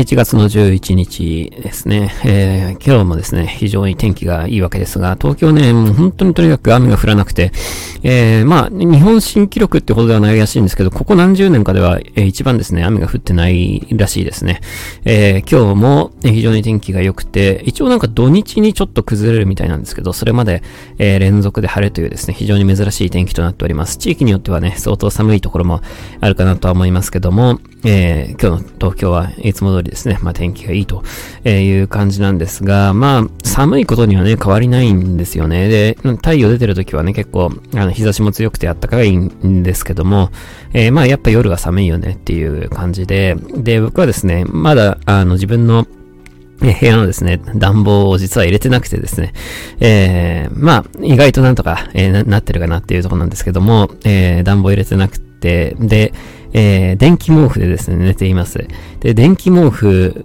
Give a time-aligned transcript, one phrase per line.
[0.00, 7.50] 1月の11日ですね、えー、今日もですね、非常に天気がいいわけですが、東京ね、もう本当にとにかく雨が降らなくて、
[8.04, 14.60] えー、まあ、日本新記録ってほどではないらしいんですけど、ここ何十年かでは、えー、一番ですね、雨が降ってないらしいですね。
[15.04, 20.62] えー、今日も非常に天気が良くて、一応なんか土日にちょっと崩れるみたいなんですけど、それまで、
[20.98, 23.98] えー、連続で晴れというですね、非常に珍しい天気となっております。
[23.98, 25.80] 地域によってはね、相当寒いところも
[26.20, 31.02] あるかなとは思いますけども、えー、今日の東京はいつも通りですね、まあ天気がいいと
[31.44, 35.68] いう感じなんですが、まあ寒いことにはね、変わりないんですよね。
[35.68, 40.30] で、太陽出てる時はね、結構、あの日差しも強くて暖かいんですけども、
[40.72, 45.86] えー、まあやっぱ夜は寒いよねっていう感じで、で、僕はですね、まだあの自分の
[46.60, 49.32] 部屋のですね、暖房を実は入れてなくてですね、
[49.80, 56.12] えー、まあ、意外となんとか、えー、なってるかなっていうとこなんですけども、えー、暖房入れてなくて、で、
[56.52, 58.66] えー、電気毛布でですね、寝ています。
[59.00, 60.24] で、電気毛布、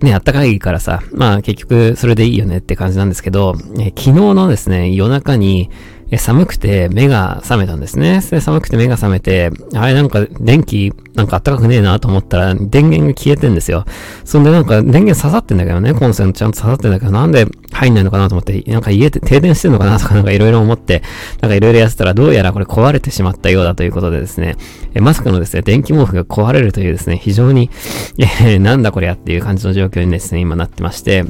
[0.00, 5.70] ね、あったかいからさ、まあ結局それでいいよねって感じなんですけど、えー、昨日のですね、夜中に、
[6.10, 8.20] え寒くて目が覚めたんですね。
[8.30, 13.84] で寒くて目が覚めて、あれなんか電気なんか暖かくねえなと思ったら電源が消えてんですよ。
[14.24, 21.02] そんでなんか電源刺さってんだけどね、コンセントちゃんと刺さってんだけど、なんで入んないのかなと思って、なんか家で停電してんのかなとかなんかいろいろ思って、
[21.40, 24.56] なんかいろいろやってたらどうやらこれ壊れてしまったようだということでですね、
[24.94, 27.70] えまさかのですね、電気毛布が壊れるというですね、非常に、
[28.18, 31.24] えー、なんだこりゃっていう感じの状況にですね、今なってまして、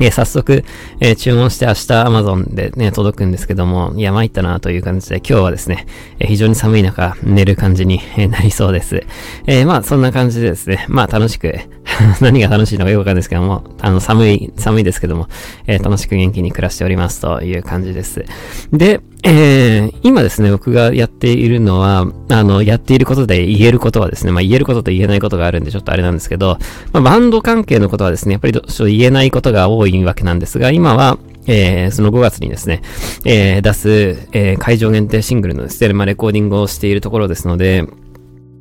[0.00, 0.64] え、早速、
[1.00, 5.86] えー、注文して明日 Amazon でね、届くんですけども、いや、参ったなという感じで、今日はですね、
[6.18, 9.04] えー、非常に寒い中、寝る感じに、えなりそうです。
[9.46, 11.54] えまあ、そんな感じでですね、まあ、楽しく、
[12.20, 15.28] 何が楽しいのかよくわかんないですけども、あの、寒い、寒いですけども、
[15.66, 18.24] え楽しく元気に暮らしておりますという感じです。
[18.72, 26.58] で、えー、今ですね、僕がやっているのは、あの、やっていることで言えることはですね、まあ言えることと言えないことがあるんでちょっとあれなんですけど、
[26.92, 32.82] まあバンド関係のことはですね、やっぱりどうしよう言えないことが多いわけなんですが、今は、えー、その5月にですね、
[33.24, 37.86] えー、出す、えー、会場限定シングルのですね、まあレコーディングをしているところですので、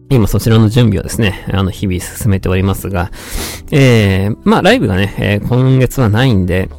[0.10, 3.12] 今そちらの準備をですね、あの、日々進めておりますが、
[3.72, 6.70] えー、まあ、ライブがね、えー、今月はないんで、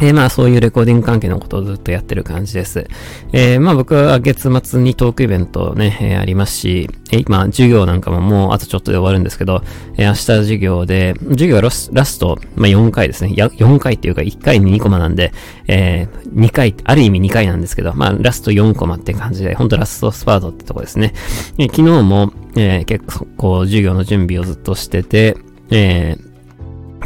[0.00, 2.86] え、まあそういうレコーディング関係のことをずっとやってる感じです。
[3.32, 9.62] えー、まあ僕は月末にトークイベントね、えー、ありますし、えー、今授業なんかももうあとちょっとで終わるんですけど、
[9.96, 13.34] えー、明日授業で、授業はラスラスト、まあ4回ですね。
[13.36, 15.32] や、4回っていうか1回に2コマなんで、
[15.68, 21.12] えー、2回、ある意味2回なんですけど、まあラスト4コマって感じで、ほんとラストスパートってとこですね。
[21.58, 23.04] えー、昨日も、えー、結
[23.36, 25.36] 構授業の準備をずっとしてて、
[25.70, 26.29] えー、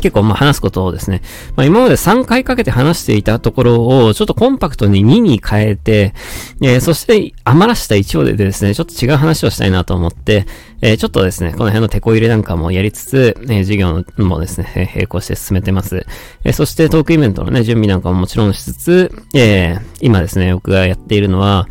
[0.00, 1.22] 結構まあ話すことをですね、
[1.56, 6.15] まあ今まで3回かけて話していたところをちょっとコンパクトに2に変えて、
[6.62, 10.47] えー、そして余らした1話でですね、ちょっと違う話をしたいなと思って、
[10.81, 16.06] えー、ちょっとですね、この辺のテこ入れなんかもやりつつ、えー、授業もですね、並行して進めてます。
[16.44, 21.69] え、そしてトークイベントのね、準備なんかももちろんしつつ、え、今ですね、僕がやっているのは、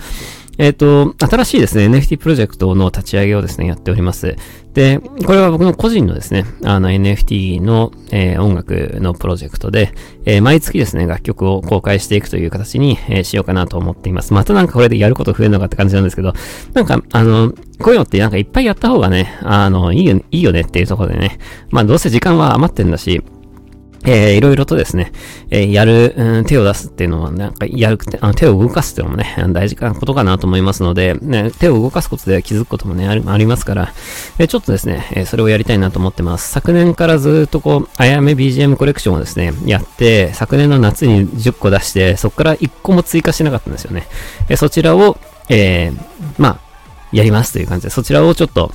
[0.57, 4.35] えっ、ー、と、新しいですね、NFT プロジェクトの立ち上げをですね、やっております。
[4.73, 9.93] で、これは僕の個人のですね、あの NFT の、えー、音楽のプロジェクトで、
[10.25, 14.33] えー、毎月ですね、楽曲を公開していくという形に、えー、しようかなと思っています。
[14.33, 16.33] またなんかこれでやること増えるのかって感じなんですけど、
[16.73, 23.23] なんか、あの、こういうのってなんかいっぱいやった方がね、あの、いいよ、いいよねっていうところでね、まあどうせ時間は余ってんだし、
[24.05, 25.11] えー、いろいろとですね、
[25.49, 33.93] えー、やる、うん、手を出すっていうのは、なんか、やるあの手を動かすっていうのもね、大事なことかなと思いますので、ね、手を動かすことで気づくこともね、ありありますから、
[34.39, 36.51] えー、ちょっとですね、えそれをやりたいなと思ってます。
[36.51, 44.07] 昨年からずっとこう、あやめ BGM コレクションをですね、やって、昨年の夏に10個出して、そこから1個も追加してなかったんですよね。
[44.49, 45.17] えそちらを、
[45.49, 45.91] え
[46.37, 46.59] まあ、
[47.13, 48.73] やりますという感じで、そちらをちょっと、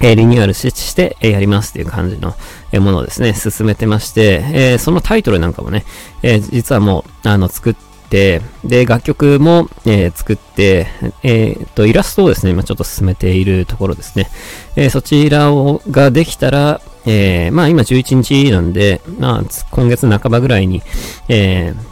[0.00, 2.34] えリニューアルして、えやりますっていう感じの、
[2.72, 5.84] えものをですね、進めてまして、えそのタイトルなんかもね、
[6.22, 7.74] え実はもう、あの、作っ
[8.08, 10.86] て、で、楽曲も、え作って、
[11.22, 14.30] えっ、と、イラストをですね、今ちょっと進めているところですね。
[14.76, 20.82] えそちらを、ができたら、え、まあ今11日なんで、まあ今月半ばぐらいに、
[21.28, 21.89] えー、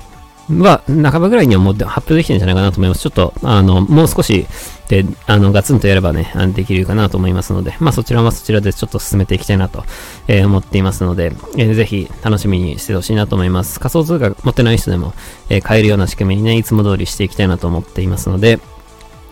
[0.51, 3.03] は、半ばぐらいにはもう発表できてるんじゃないかなと思います。
[3.03, 4.47] ちょっと、あの、もう少し
[4.89, 9.85] で、あの、ガツンとやればね、できるかなと思いますので、まあそちらはそちらでちょっと進めていきたいなと、
[10.27, 13.81] えー、思っていますので、えー、ぜひ楽しみにしてほしいなと思います。
[13.81, 15.13] 仮想通貨持ってない人でも、
[15.51, 18.59] えー、買えるような仕組みにね、いつも通りしていきたいなと思っていますので、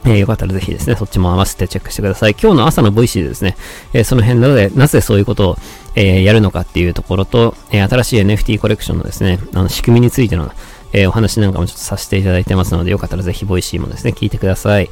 [0.04, 2.36] えー、よかったらぜひですね、そっちも合わせてチェックしてください。
[2.40, 3.56] 今日の朝の Voicy でですね、
[3.92, 5.56] えー、その辺なので、なぜそういうことを、
[5.94, 10.52] えー、やるのかっていうところと、え新しい NFT コレクションのですね、あの仕組みについての、
[10.96, 14.88] えー、お話なんかもちょっとさせていただいてますので、よかったらぜひ Voicy もですね、聞いてください。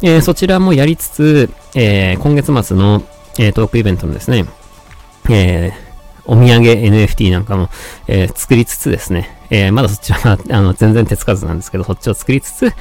[0.00, 3.02] えー、そちらもやりつつ、えー、今月末の、
[3.38, 4.46] えトークイベントのですね、
[5.30, 5.91] えー
[6.24, 7.68] お土産 NFT なんかも、
[8.06, 12.72] えー、作りつつですね、えー、まだそっちは、あの、全然手つかずなんですけど、そっちを作りつつ、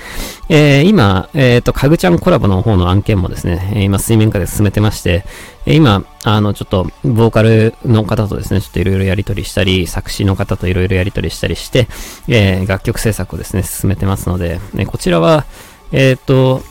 [0.48, 5.26] えー、今、えっ、と、かぐちゃんコラボの方の案件もですね、今水面下で進めてまして、
[5.66, 11.88] え今、あの、ちょっと、ボーカルの方とですね、ちょっといろいろやりとりしたり、作詞の方といろいろやりとりしたりして、
[12.28, 15.46] え楽曲制作をですね、進めてますので、ね、こちらは、
[15.92, 16.64] えっ、と、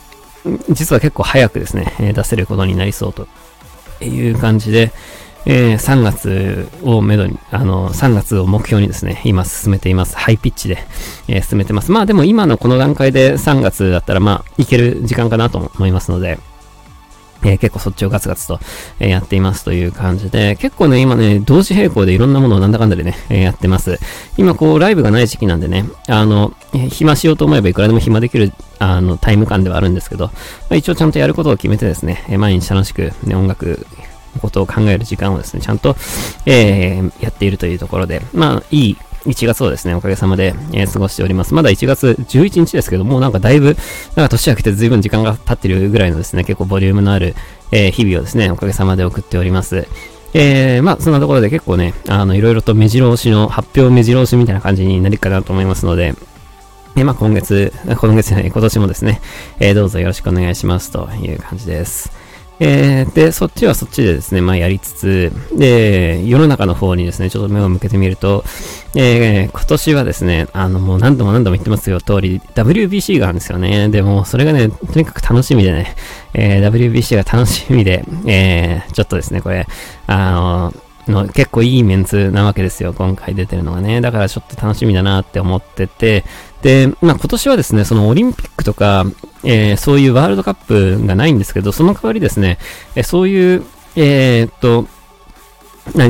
[0.69, 3.27] 実は結構早くですね、出せることになりそうと
[4.03, 4.91] いう感じで、
[5.45, 10.17] えー、3月をめどに、あの、3月を目標にですね、今進めています。
[10.17, 10.77] ハイピッチで、
[11.27, 11.91] えー、進めてます。
[11.91, 16.39] まあでも今のこの段階で3月だったら、まあ、いける時間かなと思いますので、
[17.43, 18.59] えー、結構そっちをガツガツと、
[18.99, 23.99] えー、やっていますという感じで、結構ね、今ね、同時並行でいろんなものをなんだかんだでね、えー、やってます。
[24.37, 26.53] 今こう、ライブがない時期なんでね、あの、
[26.89, 30.31] 暇しようと思えばいくらでも暇できる、あの、タイム感ではあるんですけど、ま
[30.71, 33.85] あ、一応ちゃんとやることを決めてですね、え毎日楽しく、ね、音楽
[34.39, 35.95] ことを考える時間をですね、ちゃんと、
[36.45, 41.53] えー、やっているというところで、まあ、いい1月をですね、おかげさまで、えー、過ごしております。
[41.53, 43.77] まだ1月11日ですけども、なんかだいぶ、
[44.15, 47.35] なんか年明けて随分時間が経ってるぐらいのですね、結構ボリュームのある、
[47.71, 49.87] えー、日々をですね、おかげさまで送っております。
[50.33, 56.15] えー、まあ、そんなところで結構ね、あの、いろいろと目白押しの、発表目白押しみたいな感じになるかなと思いますので、
[56.95, 59.21] えー、まあ、今月、今月じゃない、今年もですね、
[59.59, 62.20] えー、どうぞよろしくお願いしますという感じです。
[62.63, 68.43] えー、で、そっちはそっちでですね、まあやりつつ、で、世の中の方にですね、ちょっと目を向けてみると、
[68.95, 73.89] えー、今年はですね、あの、もう何度も何度も言ってますよ、通り、WBC があるんですよね。
[73.89, 75.95] でも、それがね、とにかく楽しみでね、
[76.35, 79.65] えー、WBC が楽しみで、えー、ちょっとですね、これ、
[80.05, 80.73] あの
[81.07, 84.01] の結構いいメンツなわけですよ、今回出てるのがね。
[84.01, 86.23] だからちょっと楽しみだなって思ってて、
[86.61, 89.05] で、まあ今年はですね、そのオリンピックとか、
[89.43, 92.57] えー、そういうワールドカップがないんですけど、その代わりですね、
[92.95, 93.63] え、そういう、
[93.95, 94.87] えー、っと、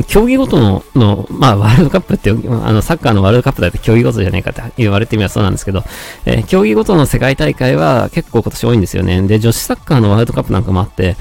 [0.06, 2.34] 競技ごとの、の、まあ、ワールドカップって、あ
[2.72, 5.82] の、サッカーのワールドカップだって競技ごとじゃないかって言われてみればそうなんですけど、
[6.26, 9.22] えー、競技ごとの世界大会は結構今年多いんですよね。
[9.22, 11.16] で、女子サッカーのワールドカップなんかもあって、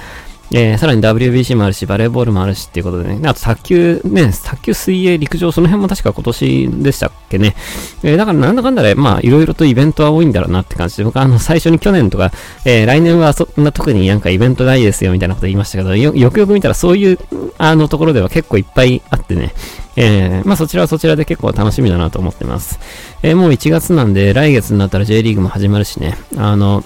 [0.54, 3.28] えー、さらに WBC もあるし、バレーボールもあるしっていうことでね。
[3.28, 7.56] あと卓球、ね、卓球、水泳、陸上、その辺も確か今年でしたっけね。
[8.04, 12.32] えー、だからなんだかんだで、まあ、いろいろとイベントは多いんだろうなって感じで、僕はあの、最初に去年とか、
[12.66, 17.18] えー、来年はそんな特になんかイベントないですよみたいなこと言いましたけど、よ、よくよく見たらそういう、
[17.58, 19.54] あの、ところでは結構いっぱいあってね。
[19.96, 22.80] えー、まあそちらはそちらで結構楽しみだなと思ってます。
[23.24, 26.18] えー、もう1月なんで、来月になったら J リーグも始まるしね。
[26.38, 26.84] あの、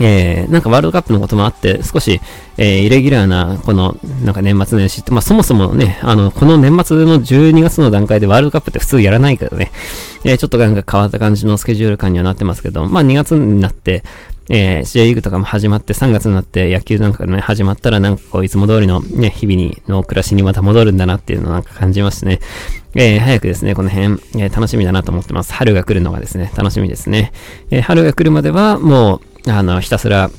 [0.00, 2.20] えー、なんかワールドカップのこともあって、少し、
[2.58, 9.72] えー、イレギュラーな、この、なんか年末年始って、まあそもそもね、あの、この年末の12月の段階でワールドカップって普通やらないからね、
[10.24, 14.02] えー、ちょっとなんか変わった感じのスケジュール感にはなってますけど、まあ2月になって、
[14.48, 22.40] えー、J リーグとかも始まって、3月になって野球なんかね、始まったらなんかこう、いつも通りのね、日々に、の暮らしにまた戻るんだなっていうのをなんか感じますね。
[22.94, 25.52] えー、早くですね、この辺、えー、楽しみだなと思ってます。
[25.52, 27.32] 春が来るのがですね、楽しみですね。
[27.70, 30.30] えー、春が来るまでは、もう、あの、ひたすら、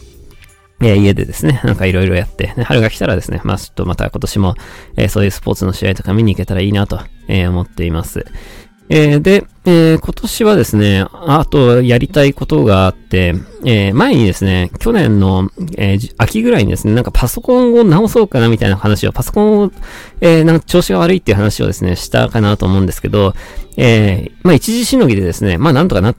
[0.81, 4.55] え、家でですね、 なんかいろいろやって、春が来たらですね、まあちょっとまた今年も、
[4.95, 8.25] え、そういうスポーツの試合とか見に行けたらいいなと、え、思っています。
[8.89, 13.35] え、で、え、今年はですね、あとやりたいことがあって、
[13.65, 19.71] え、前にですね、去年の、え、秋ぐらいにですね、なんかパソコンを直そうかなみたいな話を、パソコンを、
[20.21, 23.33] え、なんか調子が悪いっていう話をですね、したかなと思うんですけど、
[23.75, 26.15] え、まあ一時しのぎでですね、まあなんとかなっ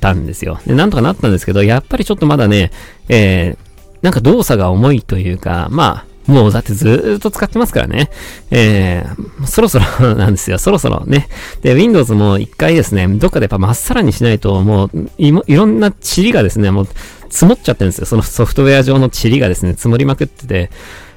[0.00, 0.58] たんですよ。
[0.66, 2.70] で、なんとかなったんですけど、やっぱりちょっとまだね、
[3.08, 3.66] えー、
[4.02, 8.10] なんか動作が重いというか、まあ、もうだってずーっと使ってますからね。
[8.50, 10.58] えー、そろそろなんですよ。
[10.58, 11.28] そろそろね。
[11.62, 16.88] で、Windows も一回ですね、どっかでやっぱまっさらにしないと、もうい、いろんな塵がですね、もう
[17.30, 18.06] 積もっちゃってるんですよ。
[18.06, 20.70] そのソフトウェア上の塵がですね、積もりまくってて、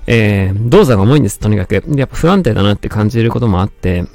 [0.05, 1.74] えー、動作が重いんです、とにかく。
[1.75, 4.05] やっぱ不安定だなって感じることもあって、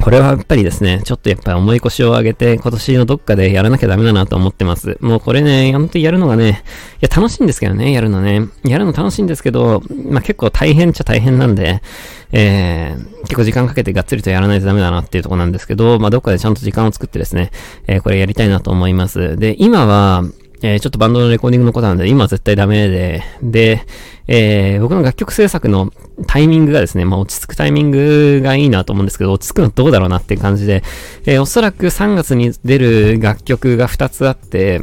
[0.00, 4.96] これはやっぱりですね、ちょっとやっぱり重い腰を上げて今年のどっかでやらなきゃダメだなと思ってます。
[5.00, 6.62] もうこれね、本当にやるのがね、
[7.02, 8.48] いや楽しいんですけどね、やるのね。
[8.64, 11.82] やるの楽しいんですけど、まあ結構大変っちゃ大変なんで、
[12.30, 17.50] えー、結構時間かけてがっつりとやらないとダメだなっていうとこなんですけど、まあどっかでちゃんと時間を作ってですね、
[17.86, 19.36] えー、これやりたいなと思います。
[19.36, 20.22] で、今は、
[20.62, 23.86] えー、ちょっとバンドのレコーディングのことなんで、今は絶対ダメで、で、
[24.26, 25.92] えー、僕の楽曲制作の
[26.26, 30.82] タイミングがですね、まあ落ち着くタイミングがいいなと思うんですけど、落ち着くのどうだろうなっていう感じで、
[31.26, 34.82] えー、おそらく3月に出る楽曲が2つあって、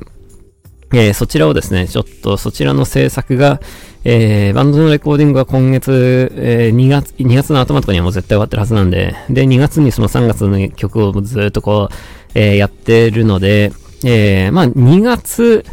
[0.94, 3.60] えー、そちらをですね、ちょっとそちらの制作が、
[4.05, 11.96] えー、バンドのレコーディングは今月、えー、2月、2月の頭とかにはもう絶対終わってるはずなんで、で、2月にその3月の曲をずっとこう、
[12.36, 13.74] えー、やってるので、
[14.04, 15.66] えー、まあ、2月、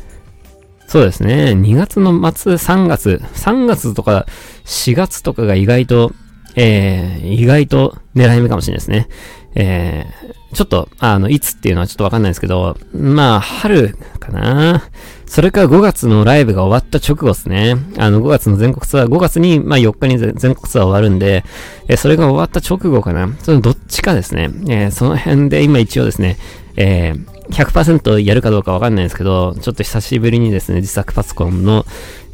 [0.87, 4.27] そうですね、2月の末、3月、3月とか
[4.65, 6.13] 4月とかが意外と、
[6.55, 9.09] えー、意外と狙い目かもしれないですね。
[9.55, 14.83] えー、ちょっと、あの、いつっていうのはちょっとわかんないですけど、まあ、春かな。
[15.27, 17.77] それか5月のライブが終わった直後ですね。
[17.97, 21.43] あの、5月の全国ツアー、5月に、まあ4日に全国ツアー終わるんで、
[21.89, 23.35] えー、それが終わった直後かな。
[23.41, 24.51] そのどっちかですね。
[24.69, 26.37] えー、その辺で今一応ですね、
[26.77, 31.85] えー、100%やるかどうかわかんないんですけど、ちょっと久しぶりにですね、自作パソコンの、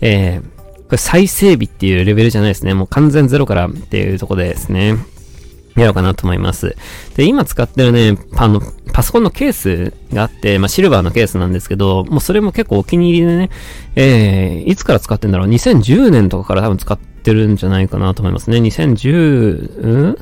[0.01, 0.43] えー、
[0.85, 2.75] これ再整備っていうレベルじゃないですね。
[2.75, 4.97] もう完全ゼロからっていうとこでですね。
[5.77, 6.77] やろうかなと思います。
[7.17, 8.61] で、今使ってるね、あの、
[8.93, 13.51] パソコンのケースがあって、まあ、シルバーのケースなんですけど、もうそれも結構お気に入りでね、
[13.95, 18.59] えー、いつから使ってんだろう ?2010 年とかから多分使ってるんじゃないかなと思いますね。
[18.59, 20.17] 2010、うん？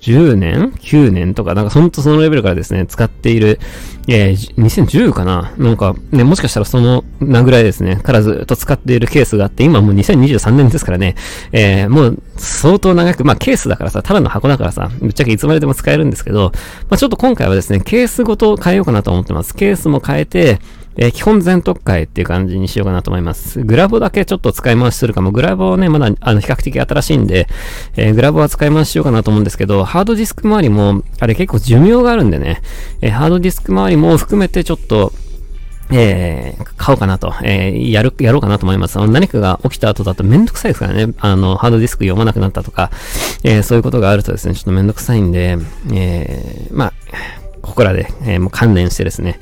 [0.00, 1.34] 10年 ?9 年？
[1.34, 3.60] とか、なんかほんとそのレベルからですね、使っている、
[4.08, 5.52] えー、2010かな？
[5.58, 11.16] なんか、ね、もしかしたらその、なぐらいですね、からずっと使っているケースがあって、今もう2023年ですからね、
[11.52, 16.52] えー、もう相当長く、まあケースだからさ、ただの箱だからさ、ぶっちゃけいつまででも使えるんですけど、
[16.88, 19.54] まあちょっと今回はですね、ケースごと変えようかなと思ってます。
[19.54, 20.60] ケースも変えて、
[20.96, 23.62] えー、基本全特化っていう感じにしようかなと思います。
[23.62, 25.30] グラボだけちょっと使い回しするかも。
[25.30, 27.46] グラボね、まだ、あの、比較的新しいんで、
[27.96, 32.60] えー、グラボは使い回ししようかなと思うんですけど、ハードディスク周りも、あれ結構寿命があるんでね、
[33.00, 35.12] えー、ハードディスク周りも含めてちょっと、
[35.92, 38.98] えー、買おうかなと、えー、やる、やろうかなと思います。
[38.98, 41.12] あの何かが起きた後だとめんどくさいですからね。
[41.18, 42.90] あの、ハードディスク読まなくなったとか、
[43.42, 45.58] えー、そういうことがあるとですね、ちょっとめんどくさいんで、
[45.92, 46.92] えー、まあ、
[47.62, 49.40] ここらで、えー、もう関連してですね、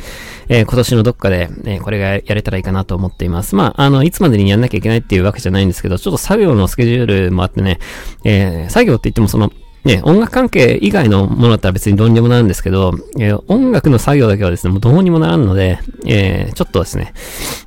[0.48, 3.54] えー、今年のどっかで、えー、これがやれたらいいかなと思っています。
[3.54, 7.78] まあ、あの、いつまでにやんなきゃいけないっていうわけじゃないんですけど、ちょっと作業のスケジュールもあってね、
[8.24, 9.52] えー、作業って言ってもその、
[9.84, 17.12] ね、音楽関係以外のものだったら別にどうにでもなるんですけど、えー、音楽の作業だけはですね、もうどうにもならんので、えー、ちょっとですね、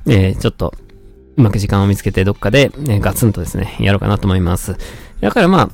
[0.06, 0.74] えー、ちょっと、
[1.36, 4.76] うまく時間を見つけてどっかで、えー、ガツンとですね、やろうかなと思います。
[5.20, 5.70] だからまあ、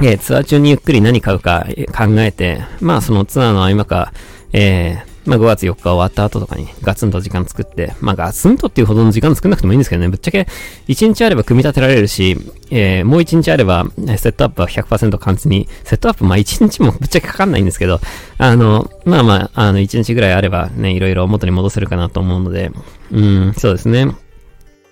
[0.00, 4.12] えー、ツアー中にゆっくり何買うか考えて、まあそのツアーの合間か、
[4.52, 10.48] え、まあ5月4日終わった後とかにガツンと時間作って、まあガツンとっていうほどの時間作んなくてもいいんですけどね、ぶっちゃけ
[10.88, 12.36] 1日あれば組み立てられるし、
[12.72, 13.86] えー、もう1日あれば、
[14.18, 18.00] セットアップは100%完全に、セットアップまあ1日も ぶっちゃけかかんないんですけど、
[18.38, 22.72] あの、まあまあ、あの1日ぐらいあればね、いろいろ元に戻せるかなと思うので、
[23.12, 24.08] うん、そうですね。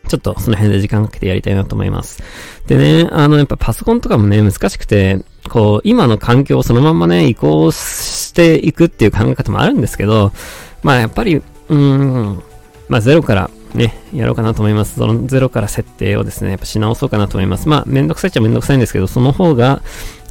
[0.07, 2.23] ちょっとその辺で時間かけてやりたいなと思います。
[2.69, 10.33] でね、あの、やっぱパソコンとかもね、難しくて、こう、今の環境をそのままね、移行していくっていう考え方もあるんですけど、
[10.83, 12.43] まあやっぱり、うーん、
[12.89, 14.97] まあゼロからね、やろうかなと思います。
[14.97, 17.69] そのゼロから設定をですね、やっぱし直そうかなと思います。
[17.69, 19.83] まあめんどくさいっちゃめんどくさいんですけど、その方が、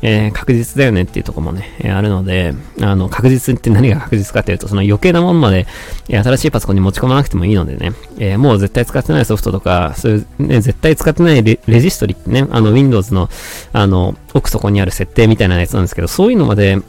[0.01, 5.65] えー、確実だよねっていうとこもね、えー、あるので、あの、確実って何が確実かっていうと、その余計なもんまで、
[6.09, 13.29] えー、新しいパソコンに持ち込まなくてもいいのでね、えー、もう絶対使ってないソフトとか、そういう、ね、絶対使ってないレレジストリってね、あの、Windows の、
[13.73, 16.79] あの、奥底にある設定みたいなやつなんですけど、そういうのまで、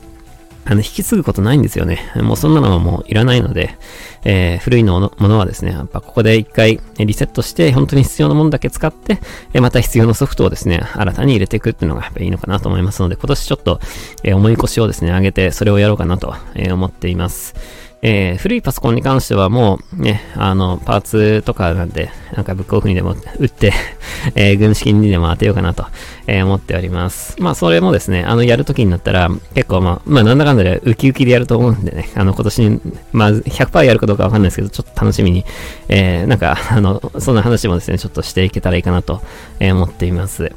[0.70, 2.12] あの、引き継ぐことないんですよね。
[2.16, 3.78] もうそんなのはもういらないので、
[4.24, 9.18] えー、古いのものはですね、やっぱここで一回リセットして、本当に必要なものだけ使って、
[9.54, 13.80] えまた必要なソフトをですね、新たに入れていくっていうのがやっぱいいのかなと思いますので、今年ちょっと、
[14.24, 17.54] えー、重い腰をですね、上げて、それをやろうかなと、え思っています。
[18.00, 23.72] えー、古いパソコンに関してはもうね、あの、パーツとかなんで、なんかブックオフにでも売って
[24.36, 25.86] えー、軍資金にでも当てようかなと、
[26.26, 27.36] えー、思っております。
[27.40, 32.80] まあ、それもですね、あの、やるときになったら、結構まあ、まあ、なんだかんだでウキウキでやると思うんでね、あの、今年に、
[33.12, 35.44] まあ、100%やるかどうかわかんないですけど、ちょっと楽しみに、
[35.88, 39.22] えー、なんか、あの、そんな話もですね、ちょっとしていけたらいいかなと、
[39.58, 40.52] えー、思っています。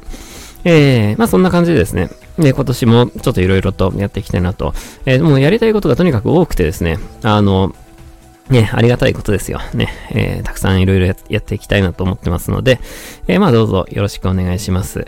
[0.64, 2.08] えー、まあそんな感じでですね。
[2.38, 4.74] で、今年もちょっといろいろとやっていきたいなと。
[5.06, 7.74] えー、もうやりたいことがとにかく多くてですね、あの、
[8.48, 9.60] ね、ありがたいことですよ。
[9.74, 12.80] ね、えー、たくさんいろいろやっていきたいなと思ってますので、
[13.26, 15.06] えー、まあどうぞよろしくお願いします。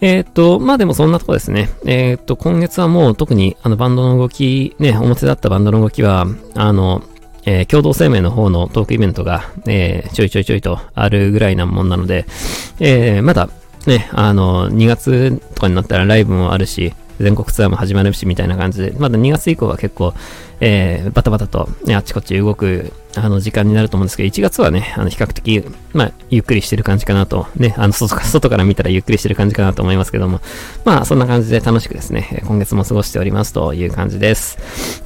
[0.00, 1.70] えー、っと、まあでもそんなとこですね。
[1.86, 7.02] えー、っと、今月はもう特にあのバンドの動き、ね、表だったバンドの動きは、あの、
[7.46, 12.26] えー、共同声明の方のトークイベントが、えー、ちょいちょいちょいとあるぐらいなもんなので、
[12.80, 13.48] えー、まだ
[13.88, 20.14] ね、あの、2月とかになったらライブもあるし、全国ツアーも始まるし、みたいな感じで、まだ2月以降は結構、
[20.60, 30.40] えー、バタバタと、ね、あっちこっち動く、あの、時間になると思うんですけど、1月はね、あの、比較的、まあ、ゆっくりしてる感じかなと、ね、あの、外か、外から見たらゆっくりしてる感じかなと思いますけども、
[30.84, 34.58] まあ、そんな感じで楽しくですね、今月も過ごしておりますという感じです。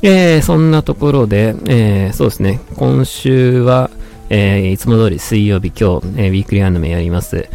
[0.03, 3.91] えー、そんなところで、えー、そうですね、今週は、
[4.31, 7.49] えー、いつも通り水曜日今日、えー、ウィークリーアニメやります。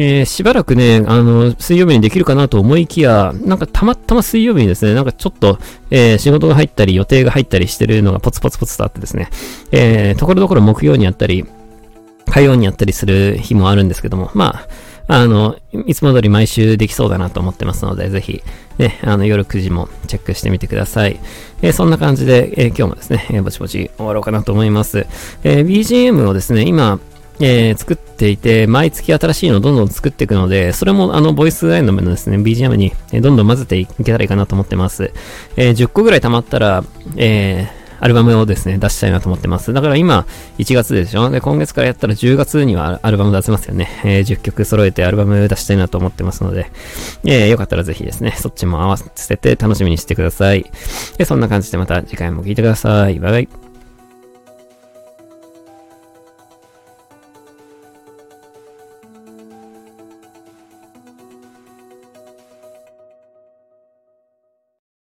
[0.00, 5.58] えー、しばらくね、あの、水曜日にできるかなと思いきや、なんかたまたま水曜日にですね、なんかちょっと、
[5.90, 9.28] えー、仕事が入ったり予定が入ったりしてるのがポツポツポツとあってですね、
[9.72, 11.44] えー、ところどころ木曜にやったり、
[12.30, 14.62] 火曜にやったりする日もあるんですけども、ま
[15.08, 18.44] あ、あの、いつも通り毎週できそうだなと思ってますので、ぜひ、
[18.76, 21.18] ね、あの、夜9時もチェックしてみてください。
[21.60, 25.06] えー、そんな感じで、えー、今日もですね、えー、ぼちぼち終わろうかなと思います。
[25.42, 27.00] え BGM をですね、今、
[27.40, 35.12] えー、作っていて、毎月新しいのをどんどん作っていくので、それもあの、ボイスアイののですね、BGM に、えどんどん混ぜていけたらいいかなと思ってます。
[35.56, 36.84] えー、10個ぐらい溜まったら、
[37.16, 39.72] えー、アルバムをですね、出したいなと思ってます。
[39.72, 40.26] だから今、
[40.58, 41.30] 1月でしょ？
[41.30, 43.88] で、今月からやったら10月にはアルバム出せますよね。
[44.04, 46.70] えー、10曲揃えてアルバム出したいなと思ってますので、
[47.24, 50.64] えー、よかったらぜひですね、そっちも合わせて楽しみにしてください。
[51.16, 53.18] で、そんな感じでまた次回も聴いてください。
[53.18, 53.67] バイバイ。